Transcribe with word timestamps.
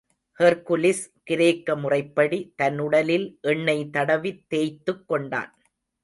Hercules, 0.39 1.01
கிரேக்க 1.23 1.75
முறைப்படி, 1.75 2.53
தன் 2.55 2.79
உடலில் 2.79 3.37
எண்ணெய் 3.41 3.89
தடவித் 3.89 4.41
தேய்த் 4.49 4.81
துக்கொண்டான். 4.85 5.51